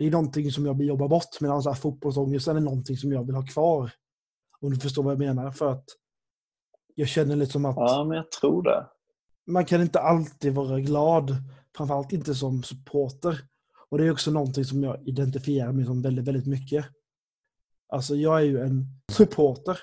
[0.00, 1.40] det är någonting som jag vill jobba bort.
[1.40, 3.90] Medan alltså, fotbollsångesten är någonting som jag vill ha kvar.
[4.60, 5.50] Om du förstår vad jag menar.
[5.50, 5.84] För att
[6.94, 8.86] jag känner liksom att Ja, men jag tror det.
[9.46, 11.36] man kan inte alltid vara glad.
[11.76, 13.40] Framförallt inte som supporter.
[13.90, 16.86] Och det är också någonting som jag identifierar mig som väldigt, väldigt mycket.
[17.88, 19.78] Alltså jag är ju en supporter.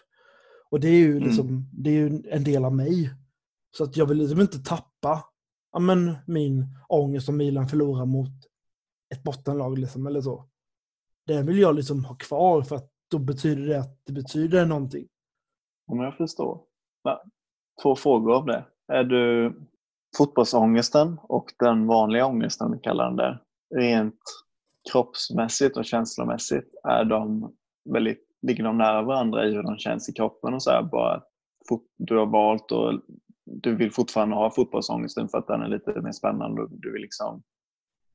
[0.70, 1.24] Och det är ju Mm.
[1.24, 3.12] liksom, det är ju en del av mig.
[3.78, 5.24] Så att jag vill liksom inte tappa
[5.74, 8.30] ja, men, min ångest om Milan förlorar mot
[9.10, 10.46] ett bottenlag liksom, eller så.
[11.26, 15.08] Det vill jag liksom ha kvar för att då betyder det att det betyder någonting.
[15.88, 16.62] Om jag förstår.
[17.84, 18.66] Två frågor av det.
[18.88, 19.54] Är du
[20.18, 23.44] fotbollsångesten och den vanliga ångesten, vi kallar den där,
[23.76, 24.20] rent
[24.92, 27.54] kroppsmässigt och känslomässigt, är de
[27.94, 31.24] väldigt, ligger de nära varandra i hur de känns i kroppen och så här, bara
[31.70, 33.02] fot- du har valt och
[33.46, 37.02] du vill fortfarande ha fotbollsångesten för att den är lite mer spännande och du vill
[37.02, 37.44] liksom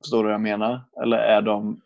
[0.03, 0.81] Förstår du vad jag menar?
[1.03, 1.81] Eller är de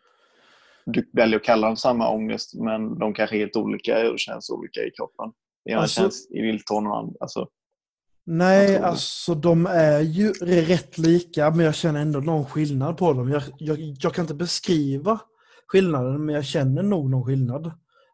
[0.85, 4.49] du väljer att kalla dem samma ångest men de kanske är helt olika och känns
[4.49, 5.31] olika i kroppen.
[5.65, 7.13] Det ena Alltså- känns i vildton och andra.
[7.19, 7.47] Alltså,
[8.29, 13.29] Nej, alltså de är ju rätt lika, men jag känner ändå någon skillnad på dem.
[13.29, 15.19] Jag, jag, jag kan inte beskriva
[15.67, 17.71] skillnaden, men jag känner nog någon skillnad.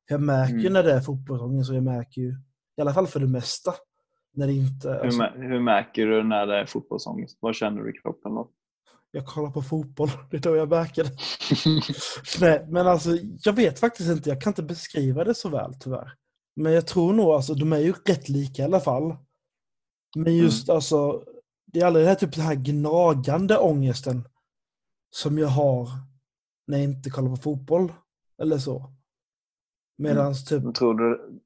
[0.07, 0.73] Jag märker ju Mm.
[0.73, 2.29] när det är fotbollsångest, så jag märker ju,
[2.77, 3.73] i alla fall för det mesta,
[4.35, 4.89] när det inte...
[4.89, 7.37] hur, Alltså, mä- hur märker du när det är fotbollsångest?
[7.41, 8.49] Vad känner du i kroppen då?
[9.15, 11.05] Jag kollar på fotboll, det är då jag märker.
[12.41, 13.09] Nej, men alltså,
[13.43, 16.13] jag vet faktiskt inte, jag kan inte beskriva det så väl tyvärr.
[16.55, 19.15] Men jag tror nog, alltså, de är ju rätt lika i alla fall.
[20.15, 21.23] Men just alltså,
[21.65, 24.27] det är aldrig den här, typ, den här gnagande ångesten
[25.09, 25.87] som jag har
[26.67, 27.93] när jag inte kollar på fotboll.
[28.41, 28.91] Eller så.
[29.97, 31.39] Medans typ, Men tror du,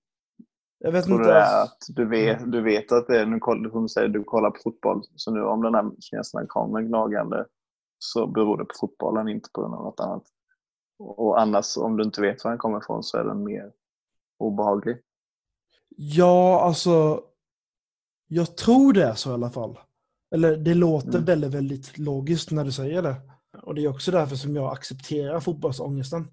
[0.79, 1.33] jag vet tror du inte.
[1.33, 3.39] det Alltså, att du vet, du vet att det är, nu
[3.71, 7.45] som du säger, du kollar på fotboll, så nu om den här känslan kommer gnagande
[7.99, 10.23] så beror det på fotbollen, inte på något annat.
[10.99, 13.71] Och annars om du inte vet var den kommer ifrån så är den mer
[14.39, 14.97] obehaglig.
[15.97, 17.21] Ja, alltså.
[18.27, 19.79] Jag tror det är så i alla fall.
[20.31, 21.25] Eller det låter Mm.
[21.25, 23.15] väldigt, väldigt logiskt när du säger det.
[23.63, 26.27] Och det är också därför som jag accepterar fotbollsångesten.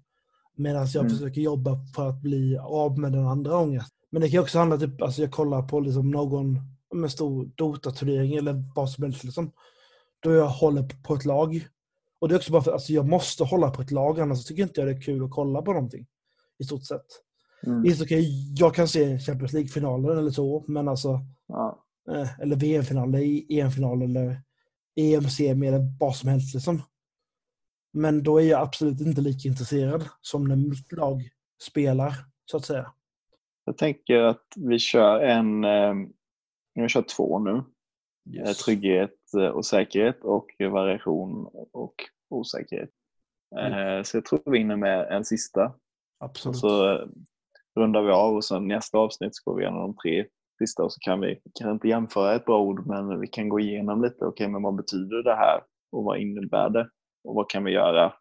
[0.55, 1.09] Medan jag Mm.
[1.17, 3.95] försöker jobba för att bli av med den andra ångesten.
[4.09, 6.59] Men det kan också handla typ, alltså jag kollar på liksom någon
[6.93, 9.51] med stor Dota-turnering eller vad som helst liksom.
[10.25, 11.67] Då jag håller på ett lag.
[12.19, 14.45] Och det är också bara för att alltså jag måste hålla på ett lag, annars
[14.45, 16.07] tycker inte jag det är kul att kolla på någonting.
[16.59, 17.05] I stort sett.
[17.65, 17.81] Mm.
[17.81, 21.83] Visst, okej, jag kan se Champions League-finalen eller så, men alltså Ja.
[22.11, 24.41] eh, eller VM-final, eller EM-final eller
[24.95, 26.81] EM-semi eller vad som helst liksom.
[27.93, 31.29] Men då är jag absolut inte lika intresserad som när mitt lag
[31.63, 32.13] spelar,
[32.45, 32.91] så att säga.
[33.65, 35.93] Jag tänker att vi kör en, eh,
[36.73, 37.63] vi kör två nu.
[38.39, 41.93] Eh, Trygghet eh, och säkerhet och variation och
[42.29, 42.89] osäkerhet.
[43.59, 45.65] Eh, Så jag tror vi hinner med en sista.
[45.65, 46.57] Och Absolut.
[46.57, 46.99] så
[47.79, 50.25] rundar vi av och sen nästa avsnitt så går vi igenom de tre
[50.59, 53.59] sista och så kan vi kanske inte jämföra ett bra ord men vi kan gå
[53.59, 54.25] igenom lite.
[54.25, 55.59] Okej, men vad betyder det här
[55.91, 56.89] och vad innebär det
[57.23, 58.13] och vad kan vi göra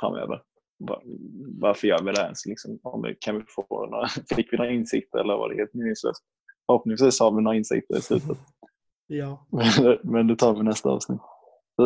[0.00, 0.42] framöver?
[0.78, 1.02] Va-
[1.60, 2.46] Varför gör vi det ens?
[2.46, 2.78] Liksom,
[3.20, 6.22] kan vi få några, fick vi några insikter eller var det helt meningslöst?
[6.66, 8.38] Förhoppningsvis har vi några insikter i slutet.
[9.06, 9.46] Ja.
[10.02, 11.20] Men det tar vi nästa avsnitt.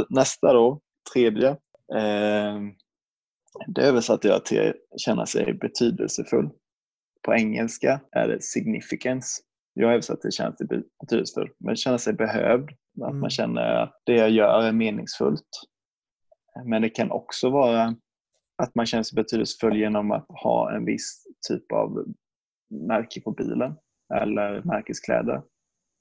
[0.08, 0.80] Nästa då,
[1.12, 1.48] tredje.
[1.94, 2.60] Eh,
[3.66, 6.50] det översatte jag till känna sig betydelsefull.
[7.22, 9.42] På engelska är det significance.
[9.74, 11.50] Jag översatte till känna sig be- betydelsefull.
[11.58, 12.70] Men känna sig behövd.
[13.02, 13.20] Att Mm.
[13.20, 15.48] man känner att det jag gör är meningsfullt.
[16.64, 17.94] Men det kan också vara
[18.62, 22.04] att man känner sig betydelsefull genom att ha en viss typ av
[22.70, 23.74] märke på bilen.
[24.14, 25.42] Eller märkeskläder.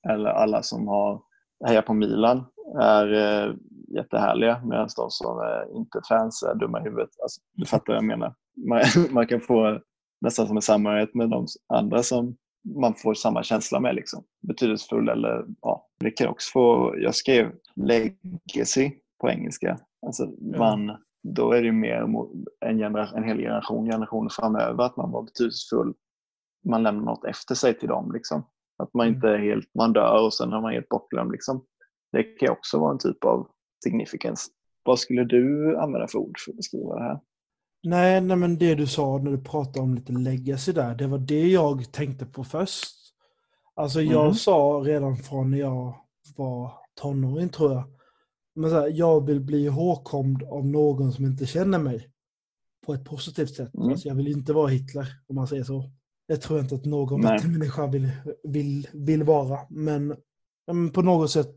[0.10, 1.22] Eller alla som har
[1.66, 2.46] hejar på Milan
[2.82, 3.54] är eh,
[3.88, 7.10] jättehärliga medan de som är inte fans är dumma i huvudet.
[7.22, 8.34] Alltså, du fattar vad jag menar.
[8.68, 8.82] Man,
[9.12, 9.80] man kan få
[10.22, 12.36] nästan som en samhörighet med de andra som
[12.76, 13.96] man får samma känsla med.
[13.96, 14.24] Liksom.
[14.48, 15.88] Betydelsefull eller ja.
[16.00, 19.80] Det kan också få, jag skrev legacy på engelska.
[20.06, 22.06] Alltså man, då är det mer
[22.66, 25.94] en, genera, en hel generation, generationer framöver att man var betydelsefull.
[26.66, 28.12] Man lämnar något efter sig till dem.
[28.12, 28.44] Liksom.
[28.80, 29.16] Att man Mm.
[29.16, 31.32] inte är helt, man dör och sen har man helt bortglömd.
[31.32, 31.66] Liksom.
[32.12, 33.48] Det kan också vara en typ av
[33.84, 34.52] significance.
[34.84, 37.20] Vad skulle du använda för ord för att beskriva det här?
[37.84, 41.18] Nej, nej, men det du sa när du pratade om lite legacy där, det var
[41.18, 42.96] det jag tänkte på först.
[43.76, 44.34] Alltså jag Mhm.
[44.34, 45.96] sa redan från när jag
[46.38, 47.84] var tonåring tror jag.
[48.56, 52.10] Men så här, jag vill bli ihågkomd av någon som inte känner mig.
[52.86, 53.74] På ett positivt sätt.
[53.76, 53.90] Mm.
[53.90, 55.84] Alltså jag vill inte vara Hitler, om man säger så.
[56.30, 57.48] Det tror jag inte att någon Nej.
[57.48, 58.12] människa vill,
[58.44, 59.60] vill, vill vara.
[59.70, 60.16] Men,
[60.68, 61.56] men på något sätt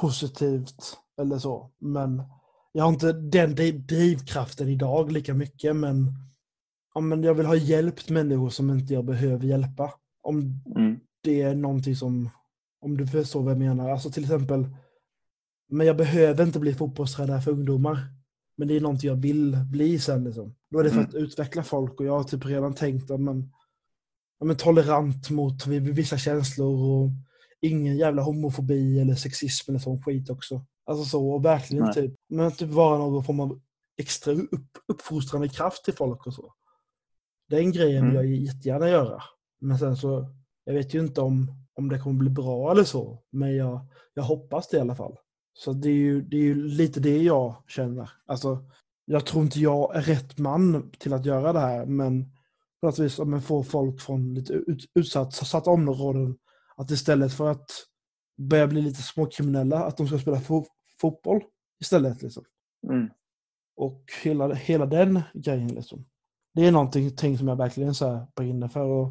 [0.00, 1.70] positivt eller så.
[1.78, 2.22] Men
[2.72, 6.12] jag har inte den driv- drivkraften idag lika mycket, men,
[6.94, 9.92] ja, men jag vill ha hjälpt människor som inte jag behöver hjälpa.
[10.22, 10.96] Om Mm.
[11.22, 12.30] det är någonting som,
[12.80, 13.90] om du förstår vad jag menar.
[13.90, 14.68] Alltså till exempel,
[15.68, 17.98] men jag behöver inte bli fotbollstränare för ungdomar.
[18.56, 20.24] Men det är någonting jag vill bli sen.
[20.24, 20.54] Liksom.
[20.70, 21.08] Då är det för Mm.
[21.08, 23.52] att utveckla folk och jag har typ redan tänkt att man
[24.40, 27.10] ja, men tolerant mot vissa känslor och
[27.60, 30.66] ingen jävla homofobi eller sexism eller sån skit också.
[30.86, 31.94] Alltså så, och verkligen Nej.
[31.94, 33.60] typ, men typ vara någon form av
[33.98, 36.54] extra upp, uppfostrande kraft till folk och så.
[37.48, 38.30] Den grejen vill Mm.
[38.30, 39.22] jag jättegärna göra.
[39.60, 43.22] Men sen så, jag vet ju inte om, om det kommer bli bra eller så.
[43.30, 43.80] Men jag,
[44.14, 45.16] jag hoppas det i alla fall.
[45.52, 48.10] Så det är, ju, det är ju lite det jag känner.
[48.26, 48.64] Alltså,
[49.04, 52.32] jag tror inte jag är rätt man till att göra det här, men
[52.80, 56.38] på något vis om man får folk från lite ut, utsatt, satta områden
[56.76, 57.70] att istället för att
[58.38, 60.64] börja bli lite småkriminella, att de ska spela fo
[61.00, 61.40] fotboll
[61.80, 62.22] istället.
[62.22, 62.44] Liksom.
[62.88, 63.08] Mm.
[63.76, 66.06] Och hela, hela den grejen liksom.
[66.54, 68.84] Det är någonting ting som jag verkligen så här brinner för.
[68.84, 69.06] Och,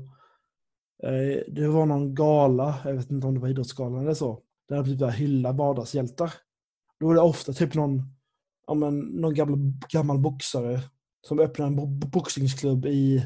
[1.03, 4.75] eh, det var någon gala, jag vet inte om det var Idrottsgalan eller så, där
[4.75, 6.33] de typ där hyllar vardagshjältar.
[6.99, 8.01] Då är det ofta typ någon,
[8.67, 10.81] ja, men, någon gammal, gammal boxare
[11.21, 13.25] som öppnar en bo boxningsklubb i,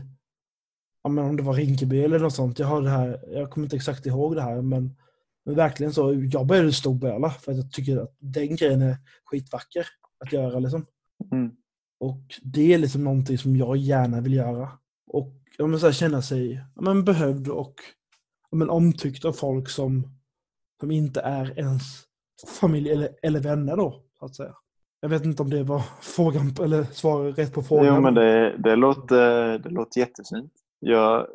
[1.04, 2.60] ja, men, om det var Rinkeby eller något sånt.
[2.60, 4.96] Jag har det här, jag kommer inte exakt ihåg det här, men,
[5.46, 9.86] men verkligen så, jag började storböla för att jag tycker att den grejen är skitvacker
[10.20, 10.86] att göra liksom.
[11.32, 11.52] Mm.
[12.00, 14.70] Och det är liksom någonting som jag gärna vill göra.
[15.08, 17.76] Och ja, men så här, känna sig ja, men behövd och
[18.52, 20.08] ja, men omtyckt av folk som,
[20.80, 21.84] som inte är ens
[22.60, 24.56] familj eller, eller vänner då, så att säga.
[25.00, 27.96] Jag vet inte om det var frågan, eller svaret rätt på frågan.
[27.96, 30.54] Jo, men det, det, låter, det låter jättefint.
[30.86, 31.28] Ja,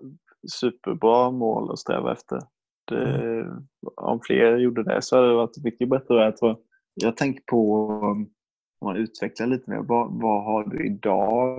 [0.60, 2.38] superbra mål att sträva efter.
[2.90, 3.46] Det,
[3.96, 6.24] Om fler gjorde det så hade det varit mycket bättre.
[6.24, 6.56] Jag, tror,
[6.94, 8.30] jag tänker på, om
[8.84, 11.58] man utvecklar lite mer, vad, vad har du idag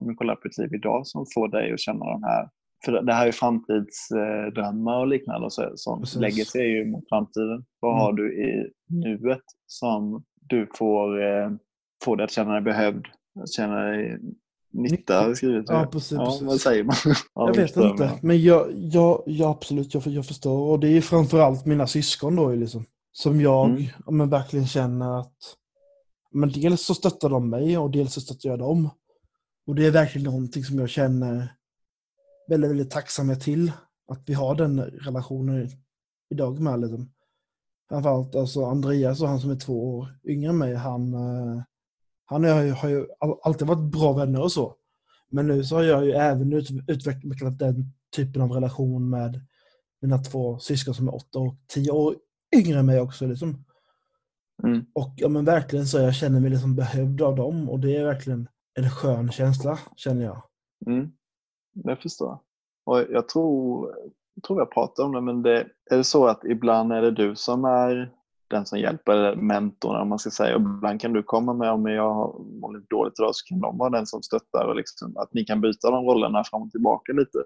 [0.00, 2.48] om vi kollar på ett liv idag som får dig att känna de här
[2.84, 6.20] för det här är framtidsdrömmar och liknande så, som Precis.
[6.20, 7.64] lägger sig ju mot framtiden.
[7.80, 8.00] Vad mm.
[8.00, 11.50] har du i nuet som du får, eh,
[12.04, 13.06] får dig att känna dig behövd,
[13.56, 14.20] känna dig
[14.76, 15.34] nytta?
[15.34, 16.42] Skrivit, ja, precis, ja, precis.
[16.42, 16.96] Vad säger man?
[17.34, 20.70] jag vet inte, men jag, jag, jag absolut, jag, jag förstår.
[20.70, 23.84] Och det är framförallt mina syskon då liksom, som jag mm.
[24.06, 25.56] men, verkligen känner att
[26.32, 28.90] men dels så stöttar de mig och dels så stöttar jag dem.
[29.66, 31.48] Och det är verkligen någonting som jag känner
[32.48, 33.72] väldigt, väldigt tacksamma till.
[34.08, 35.68] Att vi har den relationen
[36.30, 36.80] idag med.
[36.80, 37.10] Liksom.
[37.88, 41.62] Framförallt alltså Andreas och han som är två år yngre än mig, han, eh,
[42.26, 43.06] han har ju, har ju
[43.42, 44.74] alltid varit bra vänner och så.
[45.30, 46.52] Men nu så har jag ju även
[46.88, 49.40] utvecklat den typen av relation med
[50.00, 52.16] mina två syskon som är åtta och tio år
[52.56, 53.26] yngre än mig också.
[53.26, 53.64] Liksom.
[54.64, 54.86] Mm.
[54.94, 58.04] Och ja, men verkligen så jag känner mig liksom behövd av dem och det är
[58.04, 60.42] verkligen en skön känsla, känner jag.
[60.86, 61.12] Mm.
[61.72, 62.38] Jag förstår.
[62.84, 63.94] Och jag tror,
[64.34, 67.10] jag tror jag pratar om det, men det, är det så att ibland är det
[67.10, 68.12] du som är
[68.48, 70.56] den som hjälper mentorn, om man ska säga.
[70.56, 73.78] Och ibland kan du komma med om jag har mått dåligt idag så kan de
[73.78, 74.68] vara den som stöttar.
[74.68, 77.38] Och liksom, att ni kan byta de rollerna fram och tillbaka lite.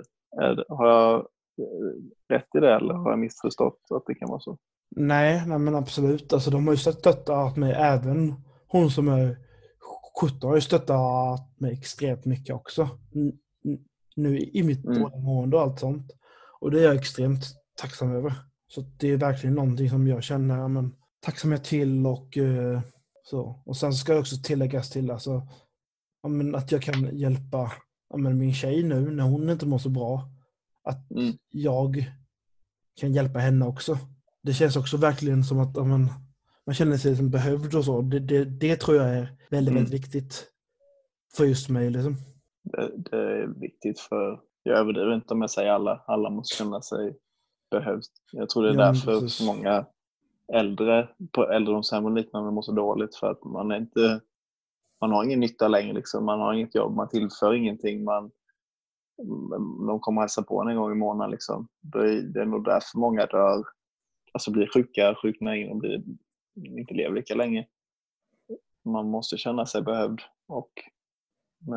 [0.68, 1.14] Har jag
[1.58, 4.58] eh, rätt i det eller har jag missförstått att det kan vara så?
[4.96, 6.32] Nej, nej men absolut.
[6.32, 7.72] Alltså, de har ju stöttat mig.
[7.72, 8.34] Även
[8.68, 9.36] hon som är
[10.20, 12.88] 17 har ju stöttat mig extremt mycket också.
[14.16, 15.02] Nu i mitt mm.
[15.02, 16.12] dåliga mående och allt sånt.
[16.60, 17.44] Och det är jag extremt
[17.80, 18.32] tacksam över.
[18.74, 22.80] Så det är verkligen någonting som jag känner men, tacksamhet till och uh,
[23.22, 23.62] så.
[23.66, 25.48] Och sen ska jag också tilläggas till alltså,
[26.28, 27.72] men, att jag kan hjälpa
[28.14, 30.28] men, min tjej nu när hon inte mår så bra.
[30.84, 31.34] Att mm.
[31.48, 32.04] jag
[33.00, 33.98] kan hjälpa henne också.
[34.42, 36.08] Det känns också verkligen som att men,
[36.66, 38.02] man känner sig som behövd och så.
[38.02, 39.74] Det, det, det tror jag är väldigt, mm.
[39.74, 40.46] väldigt viktigt
[41.36, 41.90] för just mig.
[41.90, 42.16] Liksom.
[42.62, 46.82] Det, det, är viktigt för, jag överdriver inte om jag säger alla, alla måste känna
[46.82, 47.16] sig
[47.70, 48.04] behövd.
[48.32, 49.86] Jag tror det är ja, därför så många
[50.52, 54.20] äldre på äldredomshem och liknande mår så dåligt för att man är inte
[55.00, 56.24] man har ingen nytta längre, liksom.
[56.24, 58.04] man har inget jobb, man tillför ingenting.
[58.04, 58.30] Man,
[59.86, 61.30] de kommer hälsa på en gång i månaden.
[61.30, 61.68] Liksom.
[61.80, 63.64] Det är nog därför många dör,
[64.32, 66.02] alltså blir sjuka, sjuknar in och blir,
[66.54, 67.66] inte lever lika länge.
[68.84, 70.72] Man måste känna sig behövd och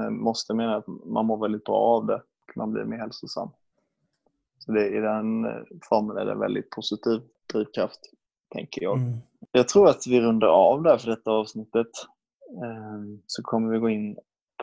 [0.09, 2.21] måste mena att man mår väldigt bra av det.
[2.55, 3.49] Man blir mer hälsosam.
[4.65, 7.21] Så det, i den eh, formen är det en väldigt positiv
[7.53, 7.99] drivkraft,
[8.53, 8.97] tänker jag.
[8.97, 9.19] Mm.
[9.51, 11.87] Jag tror att vi rundar av där för detta avsnittet.
[12.63, 14.15] Ehm, så kommer vi gå in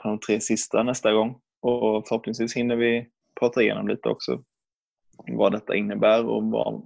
[0.02, 1.40] på de tre sista nästa gång.
[1.60, 3.06] Och förhoppningsvis hinner vi
[3.40, 4.42] prata igenom lite också
[5.26, 6.82] vad detta innebär och vad,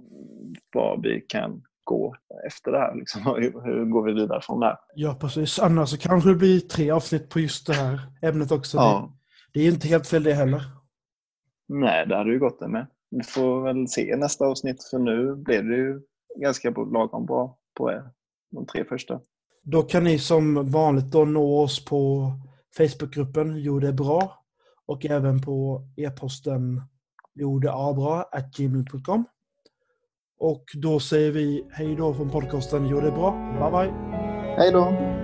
[0.73, 2.15] vad vi kan gå
[2.47, 2.95] efter det här.
[2.95, 3.21] Liksom.
[3.25, 4.77] Hur, hur går vi vidare från det här?
[4.95, 5.59] Ja, precis.
[5.59, 8.77] Annars så kanske det blir tre avsnitt på just det här ämnet också.
[8.77, 9.13] Ja.
[9.53, 10.61] Det, det är inte helt fel det heller.
[11.67, 12.87] Nej, det hade ju gått det med.
[13.15, 16.01] Vi får väl se nästa avsnitt för nu blev det ju
[16.35, 18.01] ganska lagom bra på
[18.51, 19.19] de tre första.
[19.63, 22.31] Då kan ni som vanligt då nå oss på
[22.77, 24.45] Facebookgruppen Jo det är bra
[24.85, 26.81] och även på e-posten
[27.33, 29.25] jo det är bra gmail.com.
[30.39, 33.31] Och då säger vi hej då från podcasten Jo det är bra.
[33.31, 33.93] Bye bye.
[34.57, 35.14] Hej då.